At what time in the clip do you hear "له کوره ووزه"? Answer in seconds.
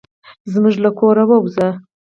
0.83-1.67